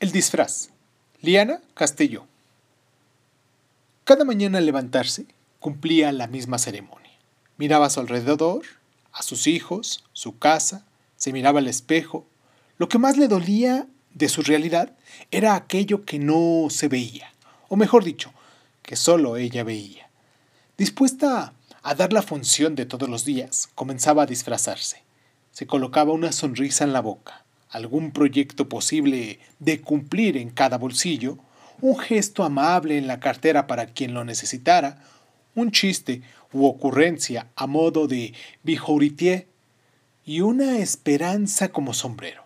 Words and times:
El 0.00 0.12
disfraz. 0.12 0.70
Liana 1.20 1.60
Castelló. 1.74 2.24
Cada 4.04 4.24
mañana 4.24 4.56
al 4.56 4.64
levantarse, 4.64 5.26
cumplía 5.58 6.10
la 6.10 6.26
misma 6.26 6.56
ceremonia. 6.56 7.12
Miraba 7.58 7.84
a 7.84 7.90
su 7.90 8.00
alrededor, 8.00 8.62
a 9.12 9.22
sus 9.22 9.46
hijos, 9.46 10.06
su 10.14 10.38
casa, 10.38 10.86
se 11.16 11.34
miraba 11.34 11.58
al 11.58 11.68
espejo. 11.68 12.24
Lo 12.78 12.88
que 12.88 12.96
más 12.96 13.18
le 13.18 13.28
dolía 13.28 13.88
de 14.14 14.30
su 14.30 14.40
realidad 14.40 14.96
era 15.30 15.54
aquello 15.54 16.06
que 16.06 16.18
no 16.18 16.68
se 16.70 16.88
veía, 16.88 17.34
o 17.68 17.76
mejor 17.76 18.02
dicho, 18.02 18.32
que 18.80 18.96
solo 18.96 19.36
ella 19.36 19.64
veía. 19.64 20.08
Dispuesta 20.78 21.52
a 21.82 21.94
dar 21.94 22.14
la 22.14 22.22
función 22.22 22.74
de 22.74 22.86
todos 22.86 23.10
los 23.10 23.26
días, 23.26 23.68
comenzaba 23.74 24.22
a 24.22 24.26
disfrazarse. 24.26 25.02
Se 25.52 25.66
colocaba 25.66 26.14
una 26.14 26.32
sonrisa 26.32 26.84
en 26.84 26.94
la 26.94 27.02
boca, 27.02 27.44
algún 27.70 28.10
proyecto 28.10 28.68
posible 28.68 29.38
de 29.58 29.80
cumplir 29.80 30.36
en 30.36 30.50
cada 30.50 30.76
bolsillo, 30.76 31.38
un 31.80 31.98
gesto 31.98 32.44
amable 32.44 32.98
en 32.98 33.06
la 33.06 33.20
cartera 33.20 33.66
para 33.66 33.86
quien 33.86 34.12
lo 34.12 34.24
necesitara, 34.24 35.02
un 35.54 35.70
chiste 35.70 36.22
u 36.52 36.66
ocurrencia 36.66 37.46
a 37.56 37.66
modo 37.66 38.06
de 38.06 38.34
bijouritier 38.62 39.46
y 40.24 40.40
una 40.40 40.78
esperanza 40.78 41.68
como 41.68 41.94
sombrero. 41.94 42.44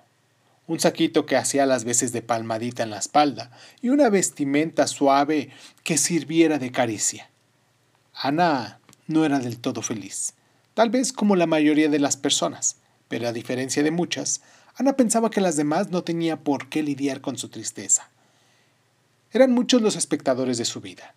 Un 0.66 0.80
saquito 0.80 1.26
que 1.26 1.36
hacía 1.36 1.66
las 1.66 1.84
veces 1.84 2.12
de 2.12 2.22
palmadita 2.22 2.82
en 2.82 2.90
la 2.90 2.98
espalda 2.98 3.50
y 3.82 3.90
una 3.90 4.08
vestimenta 4.08 4.86
suave 4.86 5.50
que 5.82 5.98
sirviera 5.98 6.58
de 6.58 6.70
caricia. 6.70 7.28
Ana 8.14 8.78
no 9.06 9.24
era 9.24 9.40
del 9.40 9.58
todo 9.58 9.82
feliz, 9.82 10.34
tal 10.72 10.88
vez 10.88 11.12
como 11.12 11.36
la 11.36 11.46
mayoría 11.46 11.90
de 11.90 11.98
las 11.98 12.16
personas, 12.16 12.76
pero 13.08 13.28
a 13.28 13.32
diferencia 13.32 13.82
de 13.82 13.90
muchas, 13.90 14.40
Ana 14.76 14.96
pensaba 14.96 15.30
que 15.30 15.40
las 15.40 15.56
demás 15.56 15.90
no 15.90 16.02
tenía 16.02 16.40
por 16.40 16.68
qué 16.68 16.82
lidiar 16.82 17.20
con 17.20 17.38
su 17.38 17.48
tristeza. 17.48 18.10
Eran 19.30 19.52
muchos 19.52 19.82
los 19.82 19.96
espectadores 19.96 20.58
de 20.58 20.64
su 20.64 20.80
vida. 20.80 21.14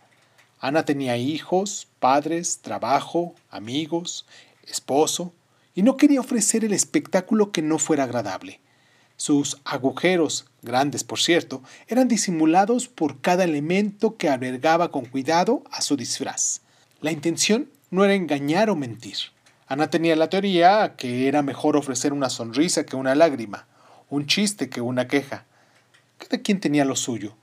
Ana 0.60 0.86
tenía 0.86 1.18
hijos, 1.18 1.88
padres, 2.00 2.60
trabajo, 2.62 3.36
amigos, 3.50 4.26
esposo, 4.68 5.34
y 5.74 5.84
no 5.84 5.98
quería 5.98 6.20
ofrecer 6.20 6.66
el 6.66 6.74
espectáculo 6.74 7.52
que 7.52 7.62
no 7.62 7.78
fuera 7.80 8.04
agradable. 8.04 8.60
Sus 9.16 9.60
agujeros, 9.66 10.46
grandes 10.62 11.04
por 11.04 11.20
cierto, 11.20 11.64
eran 11.88 12.08
disimulados 12.08 12.88
por 12.88 13.22
cada 13.22 13.44
elemento 13.44 14.18
que 14.18 14.30
albergaba 14.30 14.92
con 14.92 15.06
cuidado 15.06 15.64
a 15.72 15.82
su 15.82 15.98
disfraz. 15.98 16.62
La 17.02 17.12
intención 17.12 17.70
no 17.90 18.04
era 18.04 18.14
engañar 18.14 18.70
o 18.70 18.76
mentir. 18.76 19.18
Ana 19.68 19.90
tenía 19.90 20.16
la 20.16 20.30
teoría 20.30 20.96
que 20.96 21.28
era 21.28 21.42
mejor 21.42 21.76
ofrecer 21.76 22.14
una 22.14 22.30
sonrisa 22.30 22.86
que 22.86 22.96
una 22.96 23.16
lágrima, 23.16 23.68
un 24.10 24.26
chiste 24.26 24.70
que 24.70 24.80
una 24.80 25.10
queja. 25.10 25.46
Cada 26.18 26.42
quien 26.42 26.62
tenía 26.62 26.86
lo 26.86 26.96
suyo. 26.96 27.36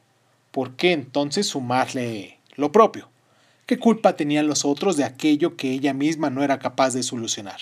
¿Por 0.50 0.74
qué 0.74 0.92
entonces 0.92 1.46
sumarle 1.46 2.38
lo 2.56 2.72
propio? 2.72 3.10
¿Qué 3.66 3.78
culpa 3.78 4.16
tenían 4.16 4.46
los 4.46 4.64
otros 4.64 4.96
de 4.96 5.04
aquello 5.04 5.56
que 5.56 5.70
ella 5.70 5.92
misma 5.92 6.30
no 6.30 6.42
era 6.42 6.58
capaz 6.58 6.94
de 6.94 7.02
solucionar? 7.02 7.60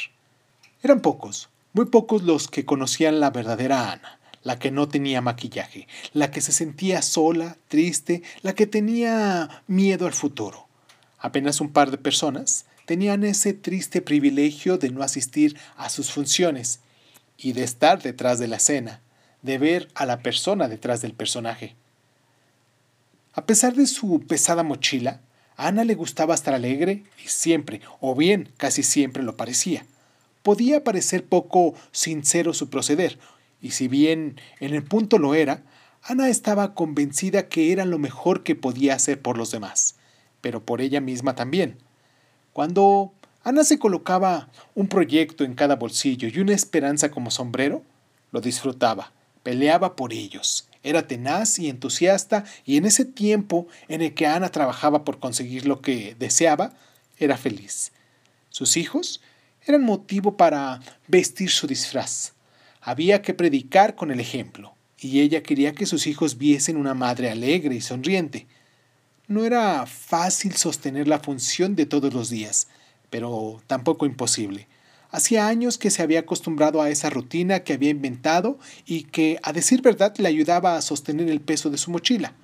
Eran 0.83 1.00
pocos, 1.00 1.48
muy 1.72 1.86
pocos 1.86 2.22
los 2.22 2.46
que 2.46 2.64
conocían 2.64 3.18
la 3.18 3.30
verdadera 3.30 3.90
Ana, 3.90 4.20
la 4.44 4.60
que 4.60 4.70
no 4.70 4.86
tenía 4.88 5.20
maquillaje, 5.20 5.88
la 6.12 6.30
que 6.30 6.40
se 6.40 6.52
sentía 6.52 7.02
sola, 7.02 7.56
triste, 7.66 8.22
la 8.42 8.55
que 8.55 8.68
tenía 8.68 9.62
miedo 9.66 10.06
al 10.06 10.12
futuro. 10.12 10.68
Apenas 11.18 11.60
un 11.60 11.72
par 11.72 11.90
de 11.90 11.98
personas 11.98 12.66
tenían 12.86 13.25
ese 13.25 13.52
triste 13.52 14.02
privilegio 14.02 14.78
de 14.78 14.91
no 14.91 15.02
asistir 15.02 15.56
a 15.77 15.88
sus 15.88 16.11
funciones 16.11 16.80
y 17.36 17.52
de 17.52 17.64
estar 17.64 18.02
detrás 18.02 18.39
de 18.39 18.48
la 18.48 18.56
escena, 18.56 19.00
de 19.42 19.58
ver 19.58 19.89
a 19.94 20.06
la 20.06 20.20
persona 20.20 20.69
detrás 20.69 21.02
del 21.02 21.14
personaje. 21.14 21.77
A 23.34 23.47
pesar 23.47 23.74
de 23.74 23.86
su 23.86 24.20
pesada 24.20 24.62
mochila, 24.62 25.20
Ana 25.56 25.84
le 25.84 25.94
gustaba 25.94 26.34
estar 26.34 26.55
alegre 26.55 27.05
y 27.24 27.28
siempre, 27.28 27.80
o 28.00 28.14
bien 28.14 28.50
casi 28.56 28.83
siempre 28.83 29.23
lo 29.23 29.36
parecía. 29.36 29.86
Podía 30.42 30.85
parecer 30.85 31.24
poco 31.24 31.74
sincero 31.92 32.52
su 32.52 32.68
proceder, 32.68 33.18
y 33.61 33.70
si 33.70 33.89
bien 33.89 34.40
en 34.61 34.74
el 34.74 34.83
punto 34.83 35.18
lo 35.18 35.35
era, 35.35 35.62
Ana 36.02 36.29
estaba 36.29 36.74
convencida 36.74 37.48
que 37.48 37.70
era 37.70 37.85
lo 37.85 37.98
mejor 37.98 38.42
que 38.42 38.56
podía 38.56 38.95
hacer 38.95 39.23
por 39.23 39.39
los 39.39 39.52
demás, 39.52 39.95
pero 40.40 40.64
por 40.64 40.80
ella 40.80 41.01
misma 41.01 41.36
también. 41.36 41.79
Cuando 42.52 43.13
Ana 43.45 43.64
se 43.64 43.79
colocaba 43.79 44.48
un 44.74 44.89
proyecto 44.89 45.45
en 45.45 45.55
cada 45.55 45.77
bolsillo 45.77 46.29
y 46.29 46.39
una 46.39 46.55
esperanza 46.55 47.11
como 47.11 47.30
sombrero, 47.30 47.83
lo 48.30 48.40
disfrutaba, 48.40 49.13
peleaba 49.42 49.96
por 49.96 50.13
ellos, 50.13 50.68
era 50.83 51.07
tenaz 51.07 51.58
y 51.58 51.68
entusiasta 51.68 52.45
y 52.64 52.77
en 52.77 52.85
ese 52.85 53.05
tiempo 53.05 53.67
en 53.89 54.02
el 54.02 54.14
que 54.14 54.27
Ana 54.27 54.51
trabajaba 54.51 55.05
por 55.05 55.18
conseguir 55.18 55.67
lo 55.67 55.80
que 55.80 56.14
deseaba, 56.18 56.73
era 57.18 57.36
feliz. 57.36 57.92
Sus 58.51 58.77
hijos 58.77 59.20
eran 59.64 59.83
motivo 59.83 60.36
para 60.36 60.80
vestir 61.08 61.51
su 61.51 61.67
disfraz. 61.67 62.33
Había 62.80 63.23
que 63.23 63.33
predicar 63.33 63.95
con 63.95 64.11
el 64.11 64.20
ejemplo, 64.20 64.74
y 64.98 65.20
ella 65.20 65.42
quería 65.42 65.73
que 65.73 65.86
sus 65.86 66.07
hijos 66.07 66.36
viesen 66.36 66.77
una 66.77 66.95
madre 66.95 67.30
alegre 67.30 67.74
y 67.74 67.80
sonriente. 67.80 68.46
No 69.32 69.46
era 69.46 69.86
fácil 69.86 70.56
sostener 70.56 71.08
la 71.08 71.18
función 71.18 71.74
de 71.74 71.86
todos 71.86 72.12
los 72.12 72.28
días, 72.28 72.66
pero 73.08 73.62
tampoco 73.66 74.04
imposible. 74.04 74.68
Hacía 75.10 75.46
años 75.46 75.78
que 75.78 75.88
se 75.88 76.02
había 76.02 76.20
acostumbrado 76.20 76.82
a 76.82 76.90
esa 76.90 77.08
rutina 77.08 77.60
que 77.60 77.72
había 77.72 77.88
inventado 77.88 78.58
y 78.84 79.04
que, 79.04 79.38
a 79.42 79.54
decir 79.54 79.80
verdad, 79.80 80.14
le 80.18 80.28
ayudaba 80.28 80.76
a 80.76 80.82
sostener 80.82 81.30
el 81.30 81.40
peso 81.40 81.70
de 81.70 81.78
su 81.78 81.90
mochila. 81.90 82.34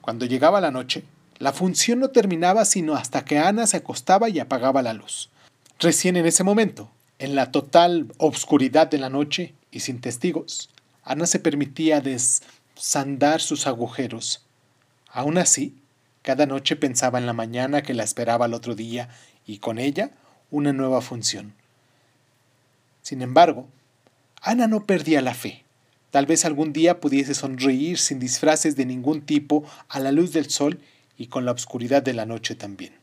Cuando 0.00 0.26
llegaba 0.26 0.60
la 0.60 0.72
noche, 0.72 1.04
la 1.38 1.52
función 1.52 2.00
no 2.00 2.08
terminaba 2.08 2.64
sino 2.64 2.96
hasta 2.96 3.24
que 3.24 3.38
Ana 3.38 3.68
se 3.68 3.76
acostaba 3.76 4.28
y 4.28 4.40
apagaba 4.40 4.82
la 4.82 4.92
luz. 4.92 5.30
Recién 5.78 6.16
en 6.16 6.26
ese 6.26 6.42
momento, 6.42 6.90
en 7.20 7.36
la 7.36 7.52
total 7.52 8.12
obscuridad 8.18 8.90
de 8.90 8.98
la 8.98 9.08
noche 9.08 9.54
y 9.70 9.78
sin 9.78 10.00
testigos, 10.00 10.68
Ana 11.04 11.26
se 11.26 11.38
permitía 11.38 12.00
desandar 12.00 13.40
sus 13.40 13.68
agujeros 13.68 14.44
Aún 15.12 15.38
así, 15.38 15.74
cada 16.22 16.46
noche 16.46 16.76
pensaba 16.76 17.18
en 17.18 17.26
la 17.26 17.32
mañana 17.32 17.82
que 17.82 17.94
la 17.94 18.04
esperaba 18.04 18.44
al 18.44 18.54
otro 18.54 18.74
día 18.74 19.08
y 19.46 19.58
con 19.58 19.78
ella 19.78 20.10
una 20.50 20.72
nueva 20.72 21.00
función. 21.00 21.54
Sin 23.02 23.22
embargo, 23.22 23.68
Ana 24.42 24.66
no 24.66 24.84
perdía 24.84 25.20
la 25.22 25.34
fe. 25.34 25.64
Tal 26.10 26.26
vez 26.26 26.44
algún 26.44 26.72
día 26.72 27.00
pudiese 27.00 27.34
sonreír 27.34 27.98
sin 27.98 28.18
disfraces 28.18 28.76
de 28.76 28.86
ningún 28.86 29.22
tipo 29.22 29.64
a 29.88 30.00
la 30.00 30.12
luz 30.12 30.32
del 30.32 30.50
sol 30.50 30.80
y 31.16 31.26
con 31.26 31.44
la 31.44 31.52
oscuridad 31.52 32.02
de 32.02 32.14
la 32.14 32.26
noche 32.26 32.54
también. 32.54 32.99